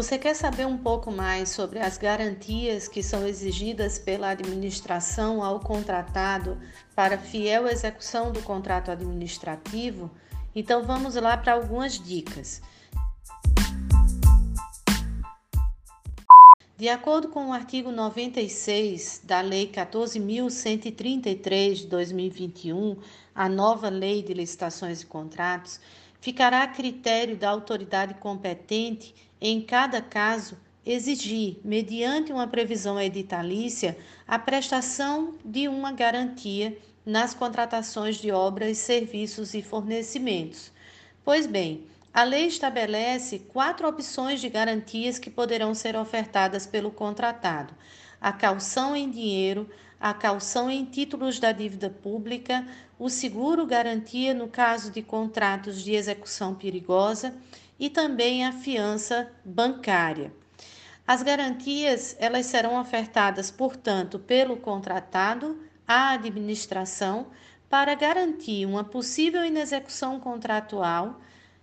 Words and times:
Você 0.00 0.16
quer 0.16 0.32
saber 0.32 0.66
um 0.66 0.78
pouco 0.78 1.12
mais 1.12 1.50
sobre 1.50 1.78
as 1.78 1.98
garantias 1.98 2.88
que 2.88 3.02
são 3.02 3.28
exigidas 3.28 3.98
pela 3.98 4.30
administração 4.30 5.44
ao 5.44 5.60
contratado 5.60 6.58
para 6.96 7.18
fiel 7.18 7.68
execução 7.68 8.32
do 8.32 8.40
contrato 8.40 8.90
administrativo? 8.90 10.10
Então 10.56 10.82
vamos 10.84 11.16
lá 11.16 11.36
para 11.36 11.52
algumas 11.52 11.98
dicas. 11.98 12.62
De 16.78 16.88
acordo 16.88 17.28
com 17.28 17.48
o 17.48 17.52
artigo 17.52 17.92
96 17.92 19.20
da 19.24 19.42
Lei 19.42 19.70
14.133 19.70 21.74
de 21.74 21.86
2021, 21.88 22.96
a 23.34 23.50
nova 23.50 23.90
Lei 23.90 24.22
de 24.22 24.32
Licitações 24.32 25.02
e 25.02 25.06
Contratos, 25.06 25.78
ficará 26.20 26.62
a 26.62 26.68
critério 26.68 27.36
da 27.36 27.48
autoridade 27.48 28.14
competente, 28.14 29.14
em 29.40 29.60
cada 29.60 30.02
caso, 30.02 30.56
exigir, 30.84 31.58
mediante 31.64 32.32
uma 32.32 32.46
previsão 32.46 33.00
editalícia, 33.00 33.96
a 34.26 34.38
prestação 34.38 35.34
de 35.44 35.68
uma 35.68 35.92
garantia 35.92 36.76
nas 37.04 37.34
contratações 37.34 38.16
de 38.16 38.30
obras, 38.30 38.78
serviços 38.78 39.54
e 39.54 39.62
fornecimentos. 39.62 40.70
Pois 41.24 41.46
bem, 41.46 41.84
a 42.12 42.24
lei 42.24 42.46
estabelece 42.46 43.38
quatro 43.38 43.88
opções 43.88 44.40
de 44.40 44.48
garantias 44.48 45.18
que 45.18 45.30
poderão 45.30 45.74
ser 45.74 45.96
ofertadas 45.96 46.66
pelo 46.66 46.90
contratado: 46.90 47.72
a 48.20 48.32
calção 48.32 48.94
em 48.94 49.10
dinheiro, 49.10 49.68
a 50.00 50.12
calção 50.12 50.70
em 50.70 50.84
títulos 50.84 51.38
da 51.38 51.52
dívida 51.52 51.90
pública, 51.90 52.66
o 52.98 53.08
seguro 53.08 53.66
garantia 53.66 54.34
no 54.34 54.48
caso 54.48 54.90
de 54.90 55.02
contratos 55.02 55.82
de 55.82 55.94
execução 55.94 56.54
perigosa 56.54 57.34
e 57.78 57.88
também 57.88 58.44
a 58.44 58.52
fiança 58.52 59.30
bancária. 59.44 60.32
As 61.06 61.22
garantias, 61.22 62.14
elas 62.20 62.46
serão 62.46 62.80
ofertadas, 62.80 63.50
portanto, 63.50 64.18
pelo 64.18 64.56
contratado 64.56 65.58
à 65.86 66.12
administração 66.12 67.26
para 67.68 67.94
garantir 67.94 68.66
uma 68.66 68.84
possível 68.84 69.44
inexecução 69.44 70.20
contratual 70.20 71.20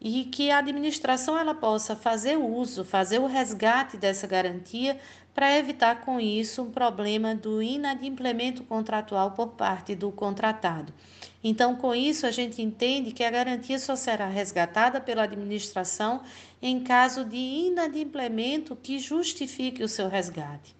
e 0.00 0.24
que 0.24 0.50
a 0.50 0.58
administração 0.58 1.38
ela 1.38 1.54
possa 1.54 1.94
fazer 1.94 2.36
uso, 2.36 2.84
fazer 2.84 3.18
o 3.18 3.26
resgate 3.26 3.96
dessa 3.96 4.26
garantia 4.26 4.98
para 5.34 5.56
evitar 5.56 6.00
com 6.00 6.18
isso 6.18 6.62
um 6.62 6.70
problema 6.70 7.34
do 7.34 7.62
inadimplemento 7.62 8.64
contratual 8.64 9.32
por 9.32 9.48
parte 9.48 9.94
do 9.94 10.10
contratado. 10.10 10.92
Então, 11.42 11.76
com 11.76 11.94
isso, 11.94 12.26
a 12.26 12.30
gente 12.30 12.60
entende 12.60 13.12
que 13.12 13.24
a 13.24 13.30
garantia 13.30 13.78
só 13.78 13.96
será 13.96 14.26
resgatada 14.26 15.00
pela 15.00 15.22
administração 15.22 16.22
em 16.60 16.80
caso 16.80 17.24
de 17.24 17.36
inadimplemento 17.36 18.76
que 18.76 18.98
justifique 18.98 19.82
o 19.82 19.88
seu 19.88 20.08
resgate. 20.08 20.74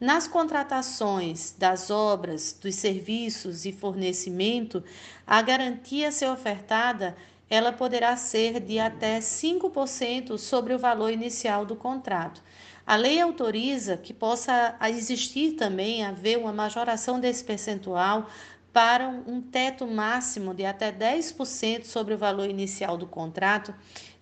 Nas 0.00 0.26
contratações 0.26 1.54
das 1.58 1.90
obras, 1.90 2.56
dos 2.58 2.74
serviços 2.76 3.66
e 3.66 3.72
fornecimento, 3.72 4.82
a 5.26 5.42
garantia 5.42 6.08
a 6.08 6.12
ser 6.12 6.30
ofertada 6.30 7.14
ela 7.50 7.72
poderá 7.72 8.16
ser 8.16 8.60
de 8.60 8.78
até 8.78 9.18
5% 9.18 10.38
sobre 10.38 10.72
o 10.72 10.78
valor 10.78 11.12
inicial 11.12 11.66
do 11.66 11.74
contrato. 11.74 12.40
A 12.86 12.94
lei 12.94 13.20
autoriza 13.20 13.96
que 13.96 14.14
possa 14.14 14.76
existir 14.88 15.52
também 15.52 16.04
haver 16.04 16.38
uma 16.38 16.52
majoração 16.52 17.18
desse 17.18 17.42
percentual 17.42 18.28
para 18.72 19.08
um 19.08 19.40
teto 19.40 19.86
máximo 19.86 20.54
de 20.54 20.64
até 20.64 20.92
10% 20.92 21.84
sobre 21.84 22.14
o 22.14 22.18
valor 22.18 22.48
inicial 22.48 22.96
do 22.96 23.06
contrato, 23.06 23.74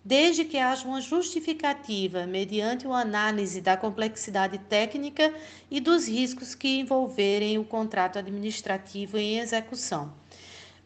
desde 0.03 0.45
que 0.45 0.57
haja 0.57 0.89
uma 0.89 1.03
justificativa 1.03 2.27
mediante 2.27 2.87
uma 2.87 3.03
análise 3.03 3.61
da 3.61 3.77
complexidade 3.77 4.57
técnica 4.57 5.35
e 5.71 5.81
dos 5.81 6.09
riscos 6.09 6.55
que 6.55 6.81
envolverem 6.81 7.59
o 7.59 7.65
contrato 7.65 8.19
administrativo 8.19 9.19
em 9.19 9.39
execução. 9.39 10.13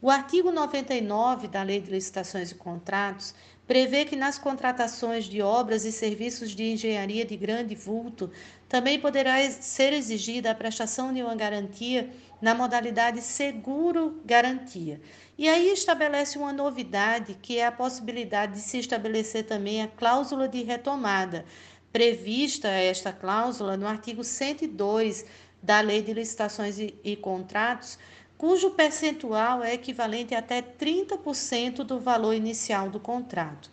O 0.03 0.11
artigo 0.11 0.51
99 0.51 1.47
da 1.47 1.63
Lei 1.63 1.81
de 1.81 1.89
Licitações 1.89 2.51
e 2.51 2.57
Contratos 2.57 3.33
prevê 3.69 4.05
que 4.05 4.17
nas 4.17 4.37
contratações 4.37 5.27
de 5.27 5.41
obras 5.41 5.85
e 5.85 5.93
serviços 5.93 6.51
de 6.51 6.73
engenharia 6.73 7.25
de 7.25 7.37
grande 7.37 7.77
vulto 7.77 8.29
também 8.69 8.99
poderá 8.99 9.49
ser 9.49 9.93
exigida 9.93 10.51
a 10.51 10.57
prestação 10.57 11.15
de 11.15 11.23
uma 11.23 11.37
garantia 11.37 12.11
na 12.41 12.53
modalidade 12.53 13.21
seguro-garantia. 13.21 15.01
E 15.39 15.49
aí 15.49 15.73
estabelece 15.73 16.37
uma 16.37 16.53
novidade, 16.53 17.39
que 17.41 17.59
é 17.59 17.67
a 17.67 17.71
possibilidade 17.71 18.55
de 18.55 18.61
se 18.61 18.79
estabelecer 18.79 19.45
também 19.45 19.85
a 19.85 19.87
cláusula 19.87 20.49
de 20.49 20.65
retomada, 20.65 21.45
prevista 21.93 22.67
esta 22.67 23.13
cláusula 23.13 23.77
no 23.77 23.87
artigo 23.87 24.25
102 24.25 25.25
da 25.63 25.81
Lei 25.81 26.03
de 26.03 26.13
Licitações 26.13 26.81
e, 26.81 26.93
e 27.05 27.15
Contratos, 27.15 27.97
cujo 28.43 28.71
percentual 28.71 29.63
é 29.63 29.75
equivalente 29.75 30.35
a 30.35 30.41
até 30.41 30.61
30% 30.61 31.85
do 31.85 32.01
valor 32.01 32.35
inicial 32.35 32.91
do 32.91 32.99
contrato. 32.99 33.71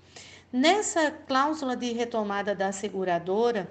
Nessa 0.54 1.10
cláusula 1.10 1.76
de 1.76 1.92
retomada 1.92 2.54
da 2.54 2.72
seguradora, 2.72 3.68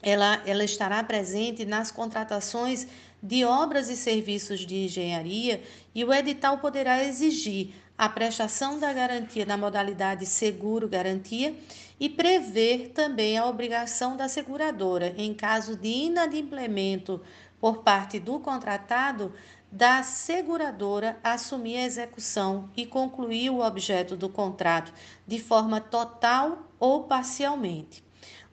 ela, 0.00 0.40
ela 0.46 0.62
estará 0.62 1.02
presente 1.02 1.64
nas 1.64 1.90
contratações 1.90 2.86
de 3.20 3.44
obras 3.44 3.88
e 3.88 3.96
serviços 3.96 4.60
de 4.60 4.84
engenharia 4.84 5.60
e 5.92 6.04
o 6.04 6.14
edital 6.14 6.58
poderá 6.58 7.02
exigir 7.02 7.74
a 7.98 8.08
prestação 8.08 8.78
da 8.78 8.92
garantia 8.92 9.44
na 9.44 9.56
modalidade 9.56 10.24
seguro-garantia 10.24 11.52
e 11.98 12.08
prever 12.08 12.90
também 12.90 13.38
a 13.38 13.46
obrigação 13.46 14.16
da 14.16 14.28
seguradora, 14.28 15.14
em 15.18 15.34
caso 15.34 15.74
de 15.76 15.88
inadimplemento 15.88 17.20
por 17.62 17.84
parte 17.84 18.18
do 18.18 18.40
contratado, 18.40 19.32
da 19.70 20.02
seguradora 20.02 21.16
assumir 21.22 21.76
a 21.76 21.84
execução 21.84 22.68
e 22.76 22.84
concluir 22.84 23.50
o 23.50 23.60
objeto 23.60 24.16
do 24.16 24.28
contrato 24.28 24.92
de 25.24 25.38
forma 25.38 25.80
total 25.80 26.72
ou 26.76 27.04
parcialmente. 27.04 28.04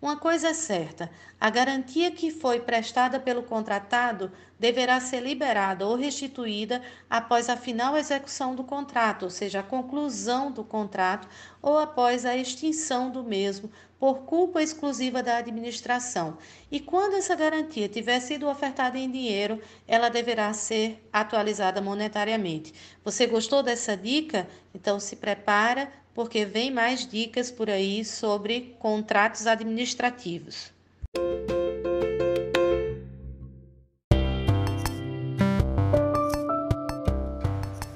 Uma 0.01 0.15
coisa 0.15 0.49
é 0.49 0.53
certa: 0.53 1.11
a 1.39 1.49
garantia 1.49 2.09
que 2.09 2.31
foi 2.31 2.61
prestada 2.61 3.19
pelo 3.19 3.43
contratado 3.43 4.31
deverá 4.57 4.99
ser 5.01 5.21
liberada 5.21 5.85
ou 5.85 5.95
restituída 5.95 6.81
após 7.09 7.49
a 7.49 7.57
final 7.57 7.97
execução 7.97 8.55
do 8.55 8.63
contrato, 8.63 9.23
ou 9.23 9.29
seja, 9.29 9.59
a 9.59 9.63
conclusão 9.63 10.51
do 10.51 10.63
contrato 10.63 11.27
ou 11.61 11.77
após 11.77 12.25
a 12.25 12.35
extinção 12.35 13.09
do 13.09 13.23
mesmo 13.23 13.69
por 13.99 14.19
culpa 14.19 14.63
exclusiva 14.63 15.21
da 15.21 15.37
administração. 15.37 16.37
E 16.71 16.79
quando 16.79 17.15
essa 17.15 17.35
garantia 17.35 17.89
tiver 17.89 18.21
sido 18.21 18.47
ofertada 18.47 18.97
em 18.97 19.11
dinheiro, 19.11 19.61
ela 19.85 20.07
deverá 20.07 20.53
ser 20.53 21.05
atualizada 21.11 21.81
monetariamente. 21.81 22.73
Você 23.03 23.27
gostou 23.27 23.61
dessa 23.61 23.97
dica? 23.97 24.47
Então 24.73 24.99
se 25.01 25.17
prepara 25.17 25.91
porque 26.19 26.43
vem 26.43 26.69
mais 26.69 27.07
dicas 27.07 27.49
por 27.49 27.69
aí 27.69 28.03
sobre 28.03 28.75
contratos 28.77 29.47
administrativos. 29.47 30.69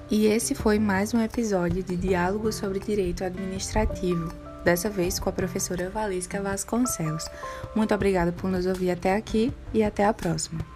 E 0.09 0.25
esse 0.25 0.55
foi 0.55 0.79
mais 0.79 1.13
um 1.13 1.19
episódio 1.19 1.83
de 1.83 1.97
Diálogo 1.97 2.49
sobre 2.53 2.79
Direito 2.79 3.25
Administrativo, 3.25 4.33
dessa 4.63 4.89
vez 4.89 5.19
com 5.19 5.27
a 5.27 5.33
professora 5.33 5.89
Valesca 5.89 6.41
Vasconcelos. 6.41 7.25
Muito 7.75 7.93
obrigada 7.93 8.31
por 8.31 8.49
nos 8.49 8.65
ouvir 8.65 8.91
até 8.91 9.17
aqui 9.17 9.51
e 9.73 9.83
até 9.83 10.05
a 10.05 10.13
próxima. 10.13 10.72